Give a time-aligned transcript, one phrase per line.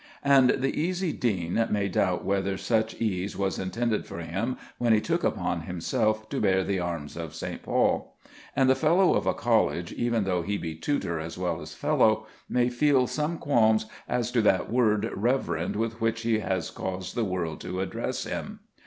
[0.23, 4.99] And the easy dean may doubt whether such ease was intended for him when he
[4.99, 7.61] took upon himself to bear the arms of St.
[7.61, 8.17] Paul.
[8.55, 12.25] And the fellow of a college, even though he be tutor as well as fellow,
[12.49, 17.23] may feel some qualms as to that word reverend with which he has caused the
[17.23, 18.61] world to address him.